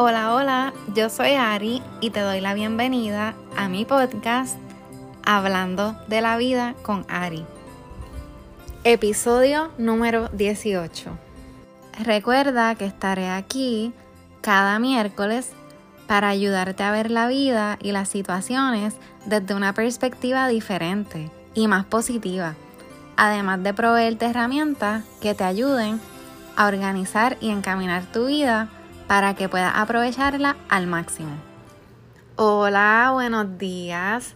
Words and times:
Hola, 0.00 0.32
hola, 0.32 0.72
yo 0.94 1.10
soy 1.10 1.32
Ari 1.32 1.82
y 2.00 2.10
te 2.10 2.20
doy 2.20 2.40
la 2.40 2.54
bienvenida 2.54 3.34
a 3.56 3.68
mi 3.68 3.84
podcast 3.84 4.56
Hablando 5.26 5.96
de 6.06 6.20
la 6.20 6.36
vida 6.36 6.76
con 6.82 7.04
Ari. 7.08 7.44
Episodio 8.84 9.72
número 9.76 10.28
18. 10.28 11.10
Recuerda 12.04 12.76
que 12.76 12.84
estaré 12.84 13.28
aquí 13.28 13.92
cada 14.40 14.78
miércoles 14.78 15.50
para 16.06 16.28
ayudarte 16.28 16.84
a 16.84 16.92
ver 16.92 17.10
la 17.10 17.26
vida 17.26 17.76
y 17.82 17.90
las 17.90 18.08
situaciones 18.08 18.94
desde 19.26 19.56
una 19.56 19.74
perspectiva 19.74 20.46
diferente 20.46 21.28
y 21.54 21.66
más 21.66 21.84
positiva, 21.84 22.54
además 23.16 23.64
de 23.64 23.74
proveerte 23.74 24.26
herramientas 24.26 25.02
que 25.20 25.34
te 25.34 25.42
ayuden 25.42 26.00
a 26.54 26.68
organizar 26.68 27.36
y 27.40 27.50
encaminar 27.50 28.04
tu 28.12 28.26
vida 28.26 28.68
para 29.08 29.34
que 29.34 29.48
puedas 29.48 29.72
aprovecharla 29.74 30.56
al 30.68 30.86
máximo. 30.86 31.30
Hola, 32.36 33.10
buenos 33.14 33.58
días. 33.58 34.34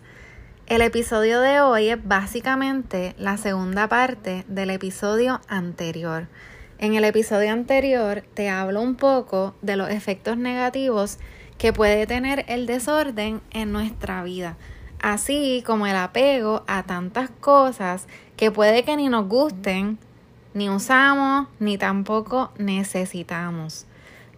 El 0.67 0.81
episodio 0.81 1.41
de 1.41 1.61
hoy 1.61 1.91
es 1.91 1.99
básicamente 2.03 3.15
la 3.19 3.37
segunda 3.37 3.87
parte 3.87 4.47
del 4.49 4.71
episodio 4.71 5.43
anterior. 5.47 6.27
En 6.79 6.95
el 6.95 7.05
episodio 7.05 7.53
anterior 7.53 8.25
te 8.33 8.49
hablo 8.49 8.81
un 8.81 8.97
poco 8.97 9.55
de 9.61 9.77
los 9.77 9.91
efectos 9.91 10.39
negativos 10.39 11.19
que 11.59 11.75
puede 11.75 12.07
tener 12.07 12.47
el 12.49 12.65
desorden 12.65 13.43
en 13.51 13.73
nuestra 13.73 14.25
vida, 14.25 14.57
así 15.03 15.63
como 15.67 15.87
el 15.87 15.97
apego 15.97 16.65
a 16.67 16.85
tantas 16.85 17.29
cosas 17.29 18.09
que 18.39 18.51
puede 18.51 18.85
que 18.85 18.97
ni 18.97 19.11
nos 19.11 19.29
gusten, 19.29 19.99
ni 20.55 20.71
usamos, 20.71 21.47
ni 21.61 21.77
tampoco 21.77 22.53
necesitamos. 22.57 23.87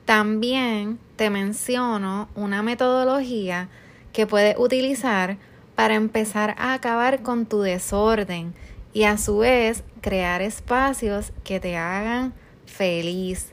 También 0.04 0.98
te 1.16 1.30
menciono 1.30 2.28
una 2.34 2.62
metodología 2.62 3.68
que 4.12 4.26
puedes 4.26 4.56
utilizar 4.58 5.38
para 5.74 5.94
empezar 5.94 6.54
a 6.58 6.74
acabar 6.74 7.22
con 7.22 7.46
tu 7.46 7.62
desorden 7.62 8.54
y 8.92 9.04
a 9.04 9.16
su 9.16 9.38
vez 9.38 9.82
crear 10.02 10.42
espacios 10.42 11.32
que 11.42 11.58
te 11.58 11.76
hagan 11.76 12.34
feliz. 12.66 13.52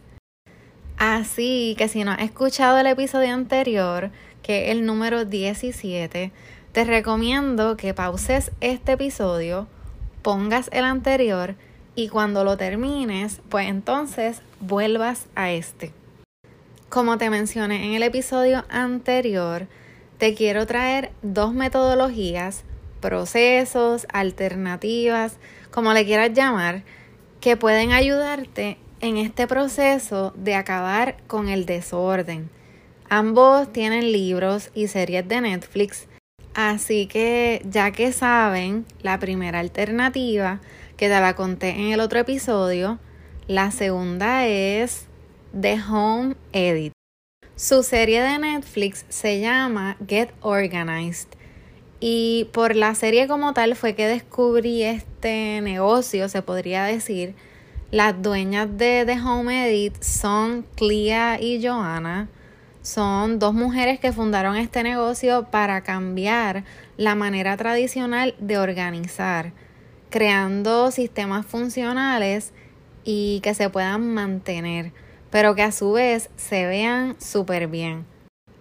Así 0.97 1.75
que 1.77 1.87
si 1.87 2.03
no 2.03 2.11
has 2.11 2.21
escuchado 2.21 2.77
el 2.77 2.87
episodio 2.87 3.33
anterior, 3.33 4.11
que 4.43 4.65
es 4.65 4.71
el 4.71 4.85
número 4.85 5.23
17, 5.23 6.31
te 6.73 6.83
recomiendo 6.83 7.77
que 7.77 7.93
pauses 7.93 8.51
este 8.59 8.91
episodio, 8.91 9.67
pongas 10.21 10.69
el 10.73 10.83
anterior 10.83 11.55
y 11.95 12.09
cuando 12.09 12.43
lo 12.43 12.57
termines, 12.57 13.41
pues 13.49 13.67
entonces 13.67 14.41
vuelvas 14.59 15.25
a 15.35 15.51
este. 15.51 16.00
Como 16.91 17.17
te 17.17 17.29
mencioné 17.29 17.85
en 17.85 17.93
el 17.93 18.03
episodio 18.03 18.65
anterior, 18.67 19.67
te 20.17 20.35
quiero 20.35 20.67
traer 20.67 21.11
dos 21.21 21.53
metodologías, 21.53 22.65
procesos, 22.99 24.05
alternativas, 24.11 25.37
como 25.71 25.93
le 25.93 26.03
quieras 26.03 26.33
llamar, 26.33 26.83
que 27.39 27.55
pueden 27.55 27.93
ayudarte 27.93 28.77
en 28.99 29.15
este 29.15 29.47
proceso 29.47 30.33
de 30.35 30.55
acabar 30.55 31.15
con 31.27 31.47
el 31.47 31.65
desorden. 31.65 32.49
Ambos 33.07 33.71
tienen 33.71 34.11
libros 34.11 34.69
y 34.73 34.89
series 34.89 35.25
de 35.29 35.39
Netflix, 35.39 36.09
así 36.55 37.05
que 37.05 37.61
ya 37.63 37.91
que 37.91 38.11
saben 38.11 38.85
la 39.01 39.17
primera 39.17 39.59
alternativa, 39.59 40.59
que 40.97 41.07
te 41.07 41.21
la 41.21 41.37
conté 41.37 41.69
en 41.69 41.93
el 41.93 42.01
otro 42.01 42.19
episodio, 42.19 42.99
la 43.47 43.71
segunda 43.71 44.45
es 44.45 45.07
The 45.59 45.81
Home 45.89 46.35
Edit. 46.53 46.93
Su 47.57 47.83
serie 47.83 48.21
de 48.21 48.39
Netflix 48.39 49.05
se 49.09 49.41
llama 49.41 49.97
Get 50.07 50.29
Organized. 50.39 51.27
Y 51.99 52.47
por 52.53 52.73
la 52.73 52.95
serie 52.95 53.27
como 53.27 53.53
tal 53.53 53.75
fue 53.75 53.93
que 53.93 54.07
descubrí 54.07 54.83
este 54.83 55.59
negocio, 55.61 56.29
se 56.29 56.41
podría 56.41 56.85
decir. 56.85 57.35
Las 57.91 58.21
dueñas 58.21 58.77
de 58.77 59.03
The 59.05 59.19
Home 59.19 59.67
Edit 59.67 60.01
son 60.01 60.65
Clea 60.75 61.41
y 61.41 61.61
Joanna. 61.61 62.29
Son 62.81 63.37
dos 63.37 63.53
mujeres 63.53 63.99
que 63.99 64.13
fundaron 64.13 64.55
este 64.55 64.83
negocio 64.83 65.47
para 65.51 65.81
cambiar 65.81 66.63
la 66.95 67.15
manera 67.15 67.57
tradicional 67.57 68.35
de 68.39 68.57
organizar, 68.57 69.51
creando 70.09 70.91
sistemas 70.91 71.45
funcionales 71.45 72.53
y 73.03 73.41
que 73.43 73.53
se 73.53 73.69
puedan 73.69 74.13
mantener 74.13 74.93
pero 75.31 75.55
que 75.55 75.63
a 75.63 75.71
su 75.71 75.93
vez 75.93 76.29
se 76.35 76.67
vean 76.67 77.15
súper 77.19 77.67
bien. 77.67 78.05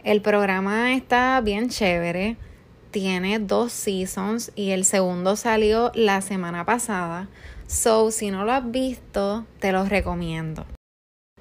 El 0.02 0.22
programa 0.22 0.94
está 0.94 1.40
bien 1.42 1.68
chévere, 1.68 2.36
tiene 2.90 3.38
dos 3.38 3.72
seasons 3.72 4.50
y 4.56 4.70
el 4.70 4.84
segundo 4.84 5.36
salió 5.36 5.92
la 5.94 6.22
semana 6.22 6.64
pasada, 6.64 7.28
so 7.66 8.10
si 8.10 8.30
no 8.30 8.44
lo 8.44 8.52
has 8.52 8.70
visto, 8.70 9.44
te 9.58 9.72
los 9.72 9.88
recomiendo. 9.90 10.64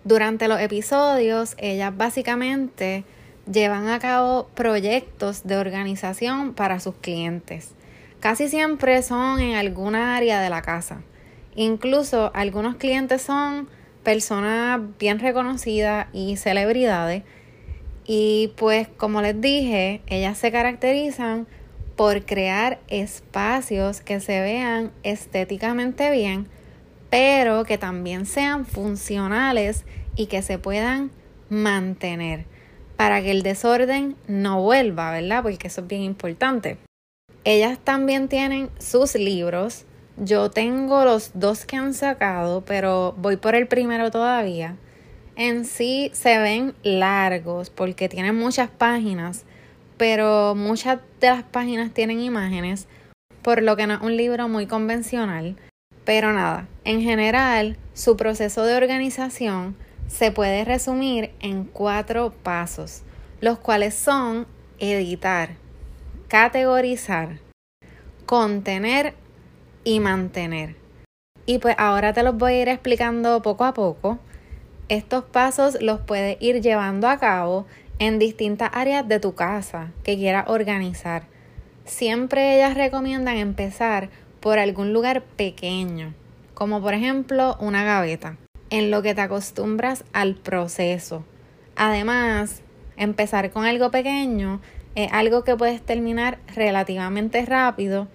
Durante 0.04 0.48
los 0.48 0.60
episodios, 0.60 1.56
ellas 1.58 1.96
básicamente 1.96 3.04
llevan 3.52 3.88
a 3.88 4.00
cabo 4.00 4.50
proyectos 4.56 5.44
de 5.44 5.58
organización 5.58 6.54
para 6.54 6.80
sus 6.80 6.96
clientes. 6.96 7.74
Casi 8.20 8.48
siempre 8.50 9.02
son 9.02 9.40
en 9.40 9.56
alguna 9.56 10.18
área 10.18 10.42
de 10.42 10.50
la 10.50 10.62
casa. 10.62 11.02
Incluso 11.56 12.32
algunos 12.34 12.76
clientes 12.76 13.22
son 13.22 13.70
personas 14.10 14.82
bien 14.98 15.20
reconocidas 15.20 16.08
y 16.14 16.36
celebridades. 16.36 17.22
Y 18.08 18.54
pues 18.56 18.88
como 18.88 19.22
les 19.22 19.40
dije, 19.40 20.02
ellas 20.08 20.36
se 20.36 20.52
caracterizan 20.52 21.46
por 21.96 22.26
crear 22.26 22.80
espacios 22.88 24.02
que 24.02 24.20
se 24.20 24.42
vean 24.42 24.92
estéticamente 25.04 26.10
bien, 26.10 26.48
pero 27.12 27.66
que 27.66 27.78
también 27.78 28.26
sean 28.26 28.66
funcionales 28.66 29.86
y 30.16 30.26
que 30.26 30.42
se 30.42 30.58
puedan 30.58 31.12
mantener 31.50 32.46
para 32.98 33.22
que 33.22 33.30
el 33.30 33.44
desorden 33.44 34.16
no 34.26 34.60
vuelva, 34.60 35.12
¿verdad? 35.12 35.44
Porque 35.44 35.68
eso 35.68 35.82
es 35.82 35.88
bien 35.88 36.02
importante. 36.02 36.80
Ellas 37.44 37.78
también 37.78 38.28
tienen 38.28 38.72
sus 38.80 39.14
libros 39.14 39.86
yo 40.20 40.52
tengo 40.52 41.06
los 41.06 41.32
dos 41.34 41.66
que 41.66 41.78
han 41.78 41.94
sacado, 41.94 42.64
pero 42.66 43.14
voy 43.18 43.38
por 43.38 43.56
el 43.56 43.68
primero 43.68 44.12
todavía. 44.12 44.76
En 45.36 45.66
sí 45.66 46.12
se 46.14 46.38
ven 46.38 46.76
largos 46.84 47.70
porque 47.70 48.10
tienen 48.10 48.36
muchas 48.36 48.70
páginas, 48.70 49.46
pero 49.98 50.56
muchas 50.56 51.00
de 51.22 51.30
las 51.30 51.44
páginas 51.44 51.94
tienen 51.94 52.20
imágenes, 52.20 52.88
por 53.42 53.64
lo 53.64 53.78
que 53.78 53.88
no 53.88 53.96
es 53.96 54.02
un 54.02 54.18
libro 54.18 54.50
muy 54.50 54.68
convencional. 54.68 55.56
Pero 56.04 56.34
nada, 56.34 56.68
en 56.84 57.02
general, 57.02 57.78
su 57.94 58.18
proceso 58.18 58.64
de 58.64 58.76
organización 58.76 59.78
se 60.08 60.32
puede 60.32 60.66
resumir 60.66 61.32
en 61.40 61.64
cuatro 61.64 62.34
pasos, 62.44 63.04
los 63.42 63.60
cuales 63.60 63.94
son 63.94 64.48
editar, 64.80 65.52
categorizar, 66.28 67.40
contener 68.26 69.14
y 69.84 70.00
mantener. 70.00 70.76
Y 71.46 71.60
pues 71.60 71.76
ahora 71.78 72.14
te 72.14 72.24
los 72.24 72.38
voy 72.38 72.54
a 72.54 72.62
ir 72.62 72.70
explicando 72.70 73.42
poco 73.42 73.66
a 73.66 73.74
poco. 73.74 74.20
Estos 74.88 75.24
pasos 75.24 75.78
los 75.82 76.00
puedes 76.00 76.38
ir 76.40 76.62
llevando 76.62 77.08
a 77.08 77.18
cabo 77.18 77.66
en 78.00 78.20
distintas 78.20 78.70
áreas 78.74 79.08
de 79.08 79.20
tu 79.20 79.36
casa 79.36 79.92
que 80.04 80.16
quieras 80.16 80.48
organizar. 80.48 81.24
Siempre 81.86 82.56
ellas 82.56 82.76
recomiendan 82.76 83.38
empezar 83.38 84.10
por 84.40 84.60
algún 84.60 84.94
lugar 84.94 85.24
pequeño, 85.24 86.14
como 86.54 86.82
por 86.82 86.94
ejemplo 86.94 87.58
una 87.60 87.84
gaveta, 87.84 88.38
en 88.70 88.92
lo 88.92 89.02
que 89.02 89.16
te 89.16 89.22
acostumbras 89.22 90.06
al 90.14 90.36
proceso. 90.36 91.26
Además, 91.76 92.62
empezar 92.96 93.52
con 93.52 93.66
algo 93.66 93.92
pequeño 93.92 94.62
es 94.96 95.12
algo 95.12 95.44
que 95.44 95.56
puedes 95.56 95.82
terminar 95.82 96.40
relativamente 96.56 97.46
rápido 97.46 98.08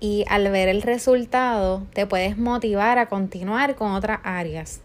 y 0.00 0.24
al 0.28 0.50
ver 0.50 0.68
el 0.68 0.82
resultado 0.82 1.86
te 1.92 2.06
puedes 2.06 2.38
motivar 2.38 2.98
a 2.98 3.06
continuar 3.06 3.74
con 3.76 3.92
otras 3.92 4.20
áreas. 4.24 4.82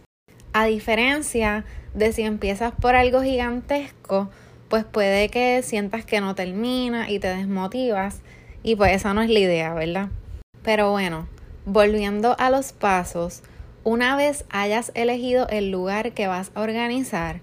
A 0.54 0.66
diferencia 0.66 1.66
de 1.94 2.12
si 2.14 2.24
empiezas 2.24 2.74
por 2.74 2.96
algo 2.96 3.22
gigantesco, 3.22 4.30
pues 4.70 4.86
puede 4.86 5.30
que 5.30 5.62
sientas 5.64 6.06
que 6.06 6.22
no 6.22 6.36
termina 6.36 7.10
y 7.10 7.20
te 7.20 7.28
desmotivas 7.28 8.22
y 8.64 8.76
pues 8.76 8.94
esa 8.94 9.14
no 9.14 9.22
es 9.22 9.30
la 9.30 9.40
idea, 9.40 9.74
¿verdad? 9.74 10.10
Pero 10.64 10.92
bueno, 10.92 11.28
volviendo 11.66 12.36
a 12.40 12.50
los 12.50 12.72
pasos, 12.72 13.44
una 13.84 14.16
vez 14.16 14.46
hayas 14.50 14.92
elegido 14.94 15.48
el 15.50 15.72
lugar 15.72 16.14
que 16.14 16.28
vas 16.28 16.52
a 16.54 16.62
organizar, 16.62 17.42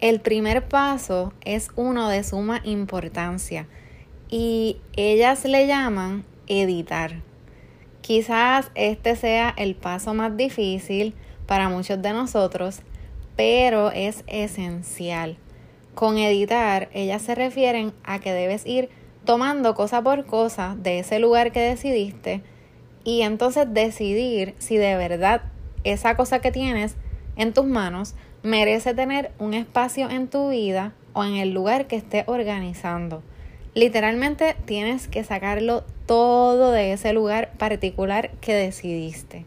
el 0.00 0.20
primer 0.20 0.68
paso 0.68 1.32
es 1.44 1.70
uno 1.76 2.08
de 2.08 2.22
suma 2.24 2.60
importancia 2.64 3.66
y 4.28 4.78
ellas 4.96 5.44
le 5.44 5.66
llaman 5.66 6.24
editar. 6.46 7.22
Quizás 8.00 8.70
este 8.74 9.16
sea 9.16 9.52
el 9.56 9.74
paso 9.74 10.14
más 10.14 10.36
difícil 10.36 11.14
para 11.46 11.68
muchos 11.68 12.00
de 12.02 12.12
nosotros, 12.12 12.82
pero 13.36 13.90
es 13.90 14.24
esencial. 14.26 15.36
Con 15.94 16.18
editar, 16.18 16.88
ellas 16.92 17.22
se 17.22 17.34
refieren 17.34 17.92
a 18.04 18.18
que 18.18 18.32
debes 18.32 18.66
ir 18.66 18.90
tomando 19.24 19.74
cosa 19.74 20.02
por 20.02 20.24
cosa 20.26 20.76
de 20.78 21.00
ese 21.00 21.18
lugar 21.18 21.52
que 21.52 21.60
decidiste 21.60 22.42
y 23.02 23.22
entonces 23.22 23.66
decidir 23.72 24.54
si 24.58 24.76
de 24.76 24.96
verdad 24.96 25.42
esa 25.84 26.16
cosa 26.16 26.40
que 26.40 26.52
tienes 26.52 26.96
en 27.36 27.52
tus 27.52 27.64
manos 27.64 28.14
merece 28.42 28.94
tener 28.94 29.32
un 29.38 29.54
espacio 29.54 30.10
en 30.10 30.28
tu 30.28 30.50
vida 30.50 30.92
o 31.12 31.24
en 31.24 31.36
el 31.36 31.52
lugar 31.52 31.86
que 31.86 31.96
esté 31.96 32.24
organizando. 32.26 33.22
Literalmente 33.76 34.56
tienes 34.64 35.06
que 35.06 35.22
sacarlo 35.22 35.84
todo 36.06 36.72
de 36.72 36.94
ese 36.94 37.12
lugar 37.12 37.50
particular 37.58 38.30
que 38.40 38.54
decidiste. 38.54 39.44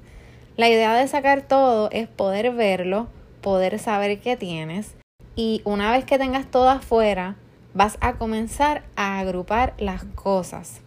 La 0.56 0.70
idea 0.70 0.94
de 0.94 1.08
sacar 1.08 1.42
todo 1.42 1.90
es 1.92 2.08
poder 2.08 2.52
verlo, 2.52 3.08
poder 3.42 3.80
saber 3.80 4.20
qué 4.20 4.38
tienes 4.38 4.96
y 5.36 5.64
una 5.66 5.92
vez 5.92 6.06
que 6.06 6.20
tengas 6.20 6.46
todo 6.46 6.70
afuera, 6.70 7.38
vas 7.74 7.98
a 8.02 8.20
comenzar 8.20 8.84
a 8.96 9.18
agrupar 9.18 9.74
las 9.80 10.04
cosas. 10.04 10.82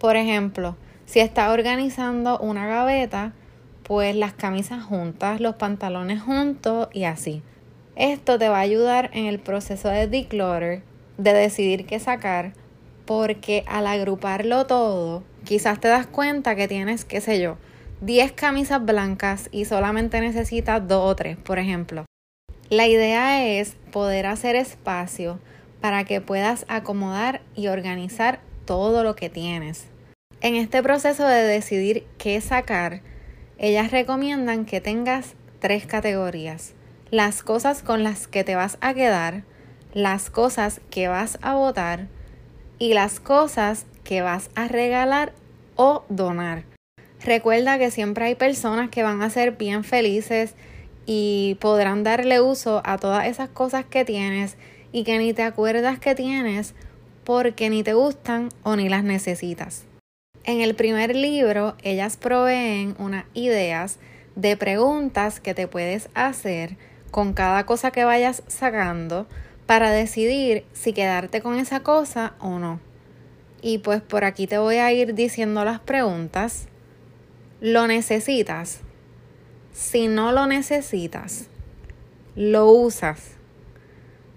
Por 0.00 0.16
ejemplo, 0.16 0.76
si 1.06 1.20
estás 1.20 1.52
organizando 1.52 2.40
una 2.40 2.66
gaveta, 2.66 3.32
pues 3.84 4.16
las 4.16 4.32
camisas 4.32 4.82
juntas, 4.82 5.40
los 5.40 5.54
pantalones 5.54 6.20
juntos 6.20 6.88
y 6.92 7.04
así. 7.04 7.42
Esto 7.94 8.40
te 8.40 8.48
va 8.48 8.58
a 8.58 8.62
ayudar 8.62 9.10
en 9.12 9.26
el 9.26 9.38
proceso 9.38 9.88
de 9.88 10.08
declutter, 10.08 10.82
de 11.16 11.32
decidir 11.32 11.86
qué 11.86 12.00
sacar, 12.00 12.54
porque 13.08 13.64
al 13.66 13.86
agruparlo 13.86 14.66
todo, 14.66 15.22
quizás 15.44 15.80
te 15.80 15.88
das 15.88 16.06
cuenta 16.06 16.54
que 16.56 16.68
tienes, 16.68 17.06
qué 17.06 17.22
sé 17.22 17.40
yo, 17.40 17.56
10 18.02 18.32
camisas 18.32 18.84
blancas 18.84 19.48
y 19.50 19.64
solamente 19.64 20.20
necesitas 20.20 20.86
2 20.86 21.10
o 21.12 21.16
3, 21.16 21.38
por 21.38 21.58
ejemplo. 21.58 22.04
La 22.68 22.86
idea 22.86 23.46
es 23.46 23.76
poder 23.92 24.26
hacer 24.26 24.56
espacio 24.56 25.40
para 25.80 26.04
que 26.04 26.20
puedas 26.20 26.66
acomodar 26.68 27.40
y 27.54 27.68
organizar 27.68 28.40
todo 28.66 29.02
lo 29.02 29.16
que 29.16 29.30
tienes. 29.30 29.86
En 30.42 30.54
este 30.54 30.82
proceso 30.82 31.26
de 31.26 31.44
decidir 31.44 32.04
qué 32.18 32.38
sacar, 32.42 33.00
ellas 33.56 33.90
recomiendan 33.90 34.66
que 34.66 34.82
tengas 34.82 35.32
tres 35.60 35.86
categorías. 35.86 36.74
Las 37.10 37.42
cosas 37.42 37.82
con 37.82 38.02
las 38.04 38.28
que 38.28 38.44
te 38.44 38.54
vas 38.54 38.76
a 38.82 38.92
quedar, 38.92 39.44
las 39.94 40.28
cosas 40.28 40.82
que 40.90 41.08
vas 41.08 41.38
a 41.40 41.54
votar 41.54 42.17
y 42.78 42.94
las 42.94 43.20
cosas 43.20 43.86
que 44.04 44.22
vas 44.22 44.50
a 44.54 44.68
regalar 44.68 45.32
o 45.76 46.04
donar. 46.08 46.64
Recuerda 47.24 47.78
que 47.78 47.90
siempre 47.90 48.26
hay 48.26 48.34
personas 48.34 48.90
que 48.90 49.02
van 49.02 49.22
a 49.22 49.30
ser 49.30 49.52
bien 49.52 49.84
felices 49.84 50.54
y 51.06 51.56
podrán 51.60 52.04
darle 52.04 52.40
uso 52.40 52.82
a 52.84 52.98
todas 52.98 53.26
esas 53.26 53.48
cosas 53.48 53.84
que 53.84 54.04
tienes 54.04 54.56
y 54.92 55.04
que 55.04 55.18
ni 55.18 55.32
te 55.32 55.42
acuerdas 55.42 55.98
que 55.98 56.14
tienes 56.14 56.74
porque 57.24 57.70
ni 57.70 57.82
te 57.82 57.94
gustan 57.94 58.50
o 58.62 58.76
ni 58.76 58.88
las 58.88 59.04
necesitas. 59.04 59.84
En 60.44 60.60
el 60.60 60.74
primer 60.74 61.14
libro, 61.14 61.76
ellas 61.82 62.16
proveen 62.16 62.94
unas 62.98 63.26
ideas 63.34 63.98
de 64.34 64.56
preguntas 64.56 65.40
que 65.40 65.52
te 65.52 65.66
puedes 65.66 66.08
hacer 66.14 66.76
con 67.10 67.32
cada 67.32 67.66
cosa 67.66 67.90
que 67.90 68.04
vayas 68.04 68.42
sacando 68.46 69.26
para 69.68 69.90
decidir 69.90 70.64
si 70.72 70.94
quedarte 70.94 71.42
con 71.42 71.58
esa 71.58 71.80
cosa 71.80 72.32
o 72.40 72.58
no. 72.58 72.80
Y 73.60 73.76
pues 73.76 74.00
por 74.00 74.24
aquí 74.24 74.46
te 74.46 74.56
voy 74.56 74.76
a 74.76 74.90
ir 74.94 75.14
diciendo 75.14 75.62
las 75.62 75.78
preguntas. 75.78 76.68
¿Lo 77.60 77.86
necesitas? 77.86 78.80
Si 79.72 80.08
no 80.08 80.32
lo 80.32 80.46
necesitas, 80.46 81.50
lo 82.34 82.70
usas. 82.70 83.32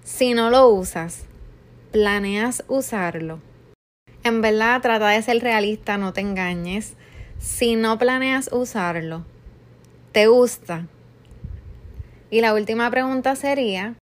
Si 0.03 0.33
no 0.33 0.49
lo 0.49 0.67
usas, 0.67 1.23
planeas 1.93 2.65
usarlo. 2.67 3.39
En 4.25 4.41
verdad, 4.41 4.81
trata 4.81 5.07
de 5.07 5.21
ser 5.21 5.41
realista, 5.41 5.97
no 5.97 6.11
te 6.11 6.19
engañes. 6.19 6.95
Si 7.39 7.77
no 7.77 7.97
planeas 7.97 8.49
usarlo, 8.51 9.23
¿te 10.11 10.27
gusta? 10.27 10.87
Y 12.29 12.41
la 12.41 12.53
última 12.53 12.91
pregunta 12.91 13.37
sería 13.37 13.95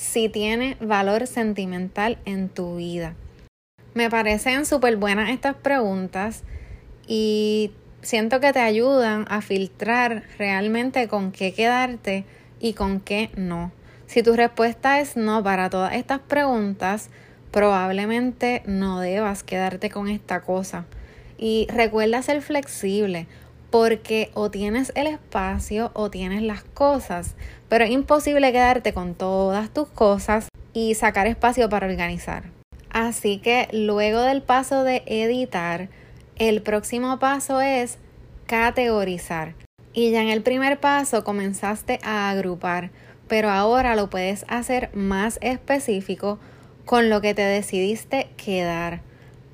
si 0.00 0.30
tiene 0.30 0.78
valor 0.80 1.26
sentimental 1.26 2.16
en 2.24 2.48
tu 2.48 2.76
vida. 2.76 3.14
Me 3.92 4.08
parecen 4.08 4.64
súper 4.64 4.96
buenas 4.96 5.28
estas 5.28 5.56
preguntas 5.56 6.42
y 7.06 7.72
siento 8.00 8.40
que 8.40 8.54
te 8.54 8.60
ayudan 8.60 9.26
a 9.28 9.42
filtrar 9.42 10.22
realmente 10.38 11.06
con 11.06 11.32
qué 11.32 11.52
quedarte 11.52 12.24
y 12.60 12.72
con 12.72 13.00
qué 13.00 13.28
no. 13.36 13.72
Si 14.06 14.22
tu 14.22 14.34
respuesta 14.34 15.00
es 15.00 15.18
no 15.18 15.42
para 15.42 15.68
todas 15.68 15.92
estas 15.92 16.20
preguntas, 16.20 17.10
probablemente 17.50 18.62
no 18.64 19.00
debas 19.00 19.42
quedarte 19.42 19.90
con 19.90 20.08
esta 20.08 20.40
cosa. 20.40 20.86
Y 21.36 21.66
recuerda 21.70 22.22
ser 22.22 22.40
flexible, 22.40 23.26
porque 23.70 24.30
o 24.34 24.50
tienes 24.50 24.92
el 24.94 25.06
espacio 25.06 25.90
o 25.94 26.10
tienes 26.10 26.42
las 26.42 26.62
cosas, 26.62 27.34
pero 27.68 27.84
es 27.84 27.90
imposible 27.90 28.52
quedarte 28.52 28.92
con 28.92 29.14
todas 29.14 29.70
tus 29.70 29.88
cosas 29.88 30.48
y 30.72 30.94
sacar 30.94 31.26
espacio 31.26 31.68
para 31.68 31.86
organizar. 31.86 32.44
Así 32.90 33.38
que 33.38 33.68
luego 33.72 34.20
del 34.22 34.42
paso 34.42 34.82
de 34.82 35.02
editar, 35.06 35.88
el 36.36 36.62
próximo 36.62 37.18
paso 37.18 37.60
es 37.60 37.98
categorizar. 38.46 39.54
Y 39.92 40.10
ya 40.10 40.22
en 40.22 40.28
el 40.28 40.42
primer 40.42 40.80
paso 40.80 41.24
comenzaste 41.24 42.00
a 42.02 42.30
agrupar, 42.30 42.90
pero 43.28 43.50
ahora 43.50 43.94
lo 43.94 44.10
puedes 44.10 44.44
hacer 44.48 44.90
más 44.94 45.38
específico 45.42 46.38
con 46.84 47.10
lo 47.10 47.20
que 47.20 47.34
te 47.34 47.42
decidiste 47.42 48.28
quedar. 48.36 49.02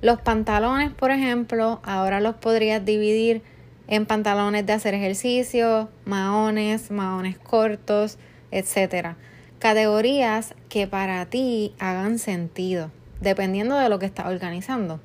Los 0.01 0.21
pantalones, 0.21 0.93
por 0.93 1.11
ejemplo, 1.11 1.81
ahora 1.83 2.21
los 2.21 2.37
podrías 2.37 2.85
dividir 2.85 3.43
en 3.89 4.07
pantalones 4.07 4.67
de 4.67 4.73
hacer 4.73 4.95
ejercicio, 4.95 5.89
maones, 6.05 6.91
maones 6.91 7.39
cortos, 7.39 8.19
etc. 8.51 9.15
Categorías 9.59 10.55
que 10.69 10.87
para 10.87 11.25
ti 11.27 11.75
hagan 11.79 12.19
sentido, 12.19 12.91
dependiendo 13.21 13.77
de 13.77 13.89
lo 13.89 13.99
que 13.99 14.07
estás 14.07 14.27
organizando. 14.27 15.01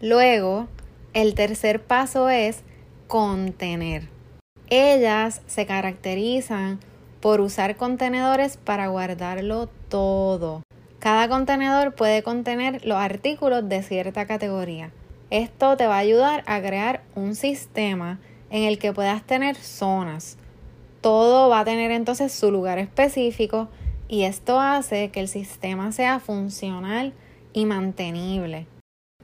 Luego, 0.00 0.68
el 1.14 1.34
tercer 1.34 1.82
paso 1.82 2.28
es 2.28 2.62
contener. 3.06 4.08
Ellas 4.70 5.40
se 5.46 5.66
caracterizan 5.66 6.78
por 7.20 7.40
usar 7.40 7.76
contenedores 7.76 8.58
para 8.58 8.88
guardarlo 8.88 9.68
todo. 9.88 10.62
Cada 10.98 11.28
contenedor 11.28 11.94
puede 11.94 12.22
contener 12.22 12.84
los 12.84 12.98
artículos 12.98 13.68
de 13.68 13.82
cierta 13.82 14.26
categoría. 14.26 14.90
Esto 15.30 15.76
te 15.76 15.86
va 15.86 15.96
a 15.96 15.98
ayudar 15.98 16.42
a 16.46 16.60
crear 16.60 17.02
un 17.14 17.34
sistema 17.34 18.18
en 18.50 18.62
el 18.62 18.78
que 18.78 18.94
puedas 18.94 19.22
tener 19.22 19.56
zonas. 19.56 20.38
Todo 21.02 21.50
va 21.50 21.60
a 21.60 21.64
tener 21.64 21.90
entonces 21.90 22.32
su 22.32 22.50
lugar 22.50 22.78
específico 22.78 23.68
y 24.08 24.22
esto 24.22 24.58
hace 24.58 25.10
que 25.10 25.20
el 25.20 25.28
sistema 25.28 25.92
sea 25.92 26.18
funcional 26.18 27.12
y 27.52 27.66
mantenible. 27.66 28.66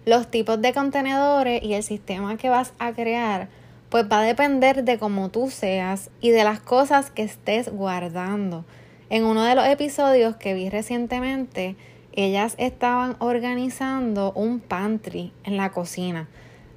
Los 0.05 0.31
tipos 0.31 0.61
de 0.61 0.75
contenedores 0.75 1.63
y 1.63 1.73
el 1.73 1.83
sistema 1.83 2.37
que 2.37 2.51
vas 2.51 2.75
a 2.79 2.93
crear 2.93 3.49
pues 3.89 4.07
va 4.11 4.21
a 4.21 4.25
depender 4.25 4.85
de 4.85 4.99
cómo 4.99 5.31
tú 5.31 5.49
seas 5.51 6.11
y 6.21 6.31
de 6.31 6.45
las 6.45 6.61
cosas 6.61 7.11
que 7.11 7.23
estés 7.23 7.71
guardando. 7.71 8.67
En 9.09 9.25
uno 9.25 9.43
de 9.45 9.55
los 9.55 9.67
episodios 9.67 10.37
que 10.37 10.53
vi 10.53 10.69
recientemente, 10.69 11.77
ellas 12.17 12.55
estaban 12.59 13.17
organizando 13.19 14.33
un 14.33 14.61
pantry 14.61 15.33
en 15.43 15.57
la 15.57 15.71
cocina. 15.71 16.29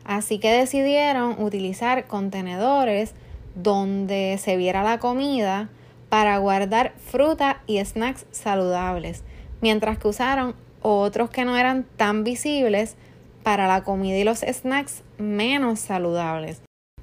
Así 0.04 0.40
que 0.40 0.52
decidieron 0.52 1.42
utilizar 1.42 2.08
contenedores 2.08 3.14
donde 3.56 4.38
se 4.40 4.58
viera 4.58 4.84
la 4.84 5.00
comida 5.00 5.70
para 6.10 6.38
guardar 6.38 6.94
fruta 6.98 7.62
y 7.68 7.84
snacks 7.84 8.26
saludables, 8.32 9.24
mientras 9.62 9.98
que 9.98 10.08
usaron 10.08 10.56
otros 10.82 11.30
que 11.30 11.46
no 11.46 11.58
eran 11.58 11.86
tan 11.98 12.24
visibles 12.24 12.96
para 13.44 13.68
la 13.68 13.84
comida 13.84 14.18
y 14.18 14.24
los 14.24 14.40
snacks 14.40 15.04
menos 15.18 15.80
saludables. 15.80 16.62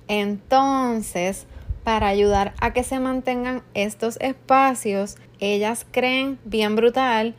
Entonces, 0.09 1.47
para 1.85 2.09
ayudar 2.09 2.55
a 2.61 2.73
que 2.73 2.83
se 2.83 2.99
mantengan 2.99 3.63
estos 3.75 4.17
espacios, 4.21 5.17
ellas 5.39 5.87
creen 5.91 6.39
bien 6.45 6.77
brutal 6.77 7.35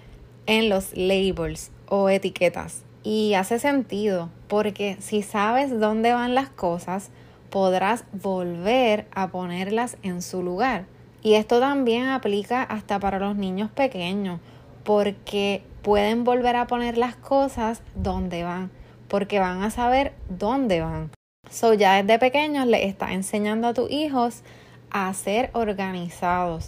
en 0.45 0.69
los 0.69 0.95
labels 0.95 1.71
o 1.87 2.09
etiquetas. 2.09 2.83
Y 3.03 3.33
hace 3.35 3.59
sentido, 3.59 4.29
porque 4.47 4.97
si 4.99 5.21
sabes 5.21 5.79
dónde 5.79 6.13
van 6.13 6.35
las 6.35 6.49
cosas, 6.49 7.11
podrás 7.49 8.05
volver 8.11 9.07
a 9.11 9.29
ponerlas 9.29 9.97
en 10.01 10.21
su 10.21 10.41
lugar. 10.41 10.85
Y 11.21 11.35
esto 11.35 11.59
también 11.59 12.07
aplica 12.07 12.63
hasta 12.63 12.99
para 12.99 13.19
los 13.19 13.35
niños 13.35 13.69
pequeños, 13.71 14.39
porque 14.83 15.63
pueden 15.81 16.23
volver 16.23 16.55
a 16.55 16.67
poner 16.67 16.97
las 16.97 17.15
cosas 17.15 17.81
donde 17.95 18.43
van 18.43 18.71
porque 19.07 19.39
van 19.39 19.63
a 19.63 19.69
saber 19.69 20.13
dónde 20.29 20.81
van. 20.81 21.11
So 21.49 21.73
ya 21.73 22.01
desde 22.01 22.19
pequeños 22.19 22.67
le 22.67 22.85
estás 22.85 23.11
enseñando 23.11 23.67
a 23.67 23.73
tus 23.73 23.89
hijos 23.91 24.41
a 24.89 25.13
ser 25.13 25.49
organizados. 25.53 26.67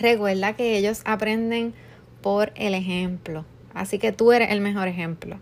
Recuerda 0.00 0.54
que 0.54 0.76
ellos 0.76 1.02
aprenden 1.04 1.74
por 2.20 2.52
el 2.56 2.74
ejemplo. 2.74 3.44
Así 3.74 3.98
que 3.98 4.12
tú 4.12 4.32
eres 4.32 4.50
el 4.50 4.60
mejor 4.60 4.88
ejemplo. 4.88 5.38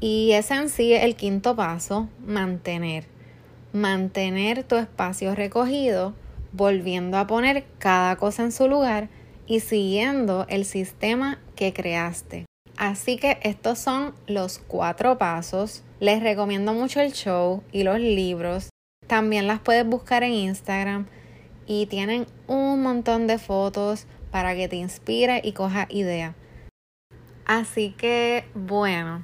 Y 0.00 0.32
ese 0.32 0.54
en 0.54 0.68
sí 0.68 0.92
es 0.92 1.04
el 1.04 1.16
quinto 1.16 1.56
paso, 1.56 2.08
mantener. 2.26 3.06
Mantener 3.72 4.64
tu 4.64 4.76
espacio 4.76 5.34
recogido, 5.34 6.14
volviendo 6.52 7.16
a 7.18 7.26
poner 7.26 7.64
cada 7.78 8.16
cosa 8.16 8.42
en 8.42 8.52
su 8.52 8.68
lugar 8.68 9.08
y 9.46 9.60
siguiendo 9.60 10.46
el 10.48 10.64
sistema 10.64 11.38
que 11.56 11.72
creaste. 11.72 12.46
Así 12.76 13.16
que 13.16 13.38
estos 13.42 13.78
son 13.78 14.14
los 14.26 14.58
cuatro 14.58 15.16
pasos. 15.16 15.84
Les 16.00 16.22
recomiendo 16.22 16.74
mucho 16.74 17.00
el 17.00 17.12
show 17.12 17.62
y 17.72 17.84
los 17.84 18.00
libros. 18.00 18.70
También 19.06 19.46
las 19.46 19.60
puedes 19.60 19.86
buscar 19.86 20.22
en 20.22 20.32
Instagram 20.32 21.06
y 21.66 21.86
tienen 21.86 22.26
un 22.46 22.82
montón 22.82 23.26
de 23.26 23.38
fotos 23.38 24.06
para 24.34 24.56
que 24.56 24.66
te 24.66 24.74
inspire 24.74 25.40
y 25.44 25.52
coja 25.52 25.86
idea. 25.90 26.34
Así 27.46 27.94
que 27.96 28.44
bueno, 28.56 29.22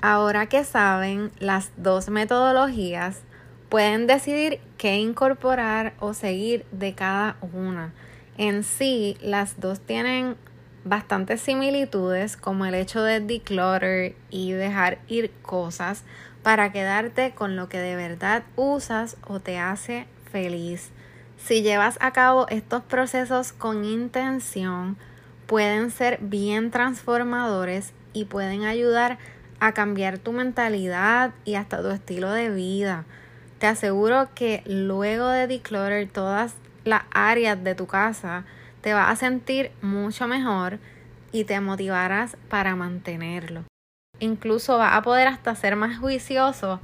ahora 0.00 0.46
que 0.48 0.64
saben 0.64 1.30
las 1.38 1.70
dos 1.76 2.08
metodologías, 2.08 3.24
pueden 3.68 4.06
decidir 4.06 4.60
qué 4.78 4.96
incorporar 4.96 5.92
o 6.00 6.14
seguir 6.14 6.64
de 6.72 6.94
cada 6.94 7.36
una. 7.52 7.92
En 8.38 8.64
sí, 8.64 9.18
las 9.20 9.60
dos 9.60 9.80
tienen 9.80 10.36
bastantes 10.82 11.42
similitudes, 11.42 12.38
como 12.38 12.64
el 12.64 12.74
hecho 12.74 13.02
de 13.02 13.20
declutter 13.20 14.16
y 14.30 14.52
dejar 14.52 14.96
ir 15.08 15.30
cosas 15.42 16.04
para 16.42 16.72
quedarte 16.72 17.34
con 17.34 17.54
lo 17.54 17.68
que 17.68 17.80
de 17.80 17.96
verdad 17.96 18.44
usas 18.56 19.18
o 19.26 19.40
te 19.40 19.58
hace 19.58 20.06
feliz. 20.32 20.90
Si 21.38 21.62
llevas 21.62 21.96
a 22.00 22.12
cabo 22.12 22.46
estos 22.48 22.82
procesos 22.82 23.52
con 23.52 23.84
intención, 23.84 24.96
pueden 25.46 25.90
ser 25.90 26.18
bien 26.20 26.70
transformadores 26.70 27.92
y 28.12 28.26
pueden 28.26 28.64
ayudar 28.64 29.18
a 29.60 29.72
cambiar 29.72 30.18
tu 30.18 30.32
mentalidad 30.32 31.32
y 31.44 31.54
hasta 31.54 31.80
tu 31.80 31.88
estilo 31.88 32.30
de 32.30 32.50
vida. 32.50 33.04
Te 33.58 33.66
aseguro 33.66 34.28
que 34.34 34.62
luego 34.66 35.28
de 35.28 35.46
declutter 35.46 36.08
todas 36.08 36.54
las 36.84 37.02
áreas 37.12 37.62
de 37.62 37.74
tu 37.74 37.86
casa, 37.86 38.44
te 38.80 38.92
vas 38.92 39.10
a 39.10 39.16
sentir 39.16 39.70
mucho 39.80 40.28
mejor 40.28 40.78
y 41.32 41.44
te 41.44 41.60
motivarás 41.60 42.36
para 42.48 42.76
mantenerlo. 42.76 43.64
Incluso 44.20 44.78
vas 44.78 44.94
a 44.94 45.02
poder 45.02 45.28
hasta 45.28 45.54
ser 45.54 45.76
más 45.76 45.98
juicioso 45.98 46.80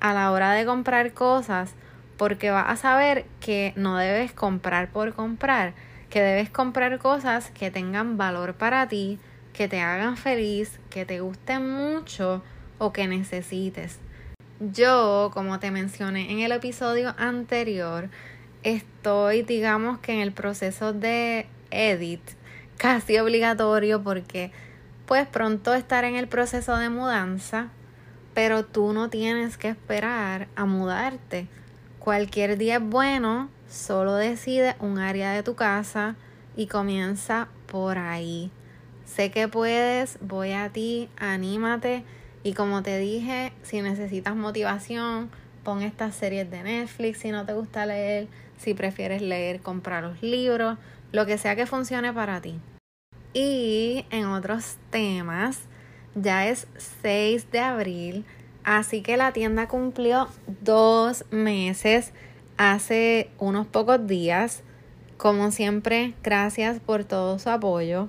a 0.00 0.12
la 0.12 0.30
hora 0.32 0.52
de 0.52 0.66
comprar 0.66 1.12
cosas 1.12 1.74
porque 2.22 2.52
vas 2.52 2.66
a 2.68 2.76
saber 2.76 3.24
que 3.40 3.72
no 3.74 3.96
debes 3.96 4.32
comprar 4.32 4.92
por 4.92 5.12
comprar, 5.12 5.74
que 6.08 6.22
debes 6.22 6.50
comprar 6.50 7.00
cosas 7.00 7.50
que 7.50 7.72
tengan 7.72 8.16
valor 8.16 8.54
para 8.54 8.86
ti, 8.86 9.18
que 9.52 9.66
te 9.66 9.80
hagan 9.80 10.16
feliz, 10.16 10.78
que 10.88 11.04
te 11.04 11.18
gusten 11.18 11.68
mucho 11.68 12.40
o 12.78 12.92
que 12.92 13.08
necesites. 13.08 13.98
Yo, 14.60 15.32
como 15.34 15.58
te 15.58 15.72
mencioné 15.72 16.30
en 16.30 16.38
el 16.38 16.52
episodio 16.52 17.12
anterior, 17.18 18.08
estoy, 18.62 19.42
digamos 19.42 19.98
que 19.98 20.12
en 20.12 20.20
el 20.20 20.30
proceso 20.30 20.92
de 20.92 21.48
edit, 21.72 22.22
casi 22.76 23.18
obligatorio 23.18 24.00
porque 24.00 24.52
pues 25.06 25.26
pronto 25.26 25.74
estar 25.74 26.04
en 26.04 26.14
el 26.14 26.28
proceso 26.28 26.76
de 26.76 26.88
mudanza, 26.88 27.70
pero 28.32 28.64
tú 28.64 28.92
no 28.92 29.10
tienes 29.10 29.56
que 29.56 29.70
esperar 29.70 30.46
a 30.54 30.66
mudarte. 30.66 31.48
Cualquier 32.02 32.58
día 32.58 32.78
es 32.78 32.82
bueno, 32.82 33.48
solo 33.68 34.14
decide 34.14 34.74
un 34.80 34.98
área 34.98 35.30
de 35.30 35.44
tu 35.44 35.54
casa 35.54 36.16
y 36.56 36.66
comienza 36.66 37.46
por 37.68 37.96
ahí. 37.96 38.50
Sé 39.04 39.30
que 39.30 39.46
puedes, 39.46 40.18
voy 40.20 40.50
a 40.50 40.68
ti, 40.70 41.08
anímate 41.16 42.02
y 42.42 42.54
como 42.54 42.82
te 42.82 42.98
dije, 42.98 43.52
si 43.62 43.82
necesitas 43.82 44.34
motivación, 44.34 45.30
pon 45.62 45.82
estas 45.82 46.16
series 46.16 46.50
de 46.50 46.64
Netflix 46.64 47.18
si 47.18 47.30
no 47.30 47.46
te 47.46 47.52
gusta 47.52 47.86
leer, 47.86 48.26
si 48.58 48.74
prefieres 48.74 49.22
leer, 49.22 49.60
comprar 49.60 50.02
los 50.02 50.20
libros, 50.24 50.78
lo 51.12 51.24
que 51.24 51.38
sea 51.38 51.54
que 51.54 51.66
funcione 51.66 52.12
para 52.12 52.40
ti. 52.40 52.58
Y 53.32 54.06
en 54.10 54.26
otros 54.26 54.76
temas, 54.90 55.60
ya 56.16 56.48
es 56.48 56.66
6 57.02 57.52
de 57.52 57.60
abril, 57.60 58.24
así 58.64 59.02
que 59.02 59.16
la 59.16 59.32
tienda 59.32 59.68
cumplió 59.68 60.28
dos 60.62 61.24
meses 61.30 62.12
hace 62.56 63.30
unos 63.38 63.66
pocos 63.66 64.06
días. 64.06 64.62
Como 65.16 65.50
siempre, 65.50 66.14
gracias 66.22 66.80
por 66.80 67.04
todo 67.04 67.38
su 67.38 67.50
apoyo. 67.50 68.08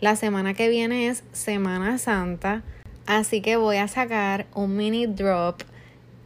La 0.00 0.16
semana 0.16 0.54
que 0.54 0.68
viene 0.68 1.08
es 1.08 1.24
Semana 1.32 1.98
Santa, 1.98 2.62
así 3.06 3.42
que 3.42 3.56
voy 3.56 3.76
a 3.76 3.88
sacar 3.88 4.46
un 4.54 4.76
mini 4.76 5.06
drop 5.06 5.62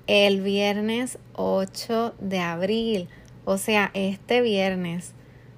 el 0.06 0.42
viernes 0.42 1.18
8 1.32 2.14
de 2.20 2.38
abril, 2.38 3.08
o 3.44 3.58
sea, 3.58 3.90
este 3.94 4.42
viernes. 4.42 5.14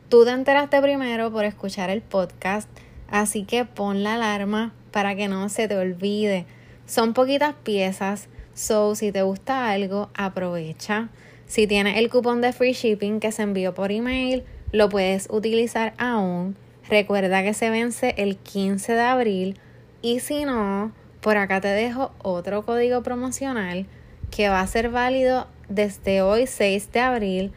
Tú 0.09 0.25
te 0.25 0.31
enteraste 0.31 0.81
primero 0.81 1.33
por 1.33 1.45
escuchar 1.45 1.91
el 1.91 2.01
podcast, 2.01 2.69
así 3.11 3.45
que 3.45 3.65
pon 3.65 4.05
la 4.05 4.15
alarma 4.15 4.73
para 4.93 5.17
que 5.17 5.29
no 5.29 5.49
se 5.49 5.67
te 5.69 5.77
olvide. 5.77 6.47
Son 6.87 7.15
poquitas 7.15 7.55
piezas, 7.65 8.29
so 8.55 8.95
si 8.95 9.11
te 9.11 9.23
gusta 9.23 9.71
algo, 9.71 10.09
aprovecha. 10.15 11.09
Si 11.47 11.67
tienes 11.67 11.97
el 11.97 12.09
cupón 12.11 12.41
de 12.41 12.53
free 12.53 12.73
shipping 12.73 13.19
que 13.19 13.33
se 13.33 13.43
envió 13.43 13.75
por 13.75 13.91
email, 13.91 14.45
lo 14.71 14.89
puedes 14.89 15.29
utilizar 15.31 15.95
aún. 15.99 16.57
Recuerda 16.89 17.43
que 17.43 17.55
se 17.55 17.71
vence 17.71 18.15
el 18.19 18.37
15 18.37 18.93
de 18.93 19.01
abril 19.01 19.59
y 20.01 20.21
si 20.21 20.45
no, 20.45 20.93
por 21.21 21.37
acá 21.37 21.61
te 21.61 21.69
dejo 21.69 22.13
otro 22.23 22.65
código 22.65 23.03
promocional 23.03 23.87
que 24.31 24.49
va 24.49 24.61
a 24.61 24.67
ser 24.69 24.91
válido 24.91 25.49
desde 25.69 26.23
hoy 26.23 26.47
6 26.47 26.93
de 26.93 27.01
abril 27.01 27.53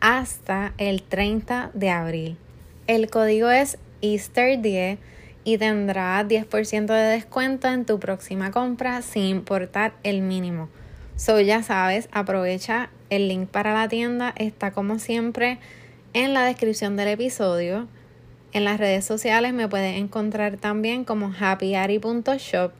hasta 0.00 0.74
el 0.78 1.02
30 1.04 1.70
de 1.74 1.90
abril. 1.90 2.36
El 2.88 3.08
código 3.10 3.48
es 3.50 3.78
Easter 4.00 4.60
10 4.60 4.98
y 5.44 5.58
tendrá 5.58 6.22
10% 6.26 6.86
de 6.86 7.02
descuento 7.02 7.68
en 7.68 7.84
tu 7.84 7.98
próxima 7.98 8.50
compra 8.50 9.02
sin 9.02 9.24
importar 9.24 9.92
el 10.02 10.22
mínimo. 10.22 10.68
So 11.16 11.40
ya 11.40 11.62
sabes, 11.62 12.08
aprovecha 12.12 12.90
el 13.10 13.28
link 13.28 13.48
para 13.48 13.74
la 13.74 13.88
tienda, 13.88 14.32
está 14.36 14.70
como 14.70 14.98
siempre 14.98 15.58
en 16.12 16.34
la 16.34 16.44
descripción 16.44 16.96
del 16.96 17.08
episodio. 17.08 17.88
En 18.52 18.64
las 18.64 18.78
redes 18.78 19.04
sociales 19.04 19.52
me 19.52 19.68
puedes 19.68 19.98
encontrar 19.98 20.56
también 20.56 21.04
como 21.04 21.32
happyari.shop 21.38 22.72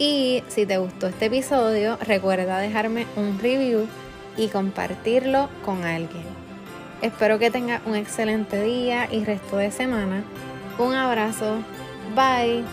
y 0.00 0.42
si 0.48 0.64
te 0.64 0.78
gustó 0.78 1.08
este 1.08 1.26
episodio, 1.26 1.98
recuerda 1.98 2.58
dejarme 2.58 3.06
un 3.16 3.38
review 3.38 3.86
y 4.36 4.48
compartirlo 4.48 5.50
con 5.62 5.84
alguien. 5.84 6.24
Espero 7.02 7.38
que 7.38 7.50
tengas 7.50 7.82
un 7.84 7.96
excelente 7.96 8.62
día 8.62 9.08
y 9.12 9.24
resto 9.24 9.58
de 9.58 9.70
semana. 9.70 10.24
Un 10.80 10.94
abrazo. 10.94 11.62
Bye. 12.14 12.64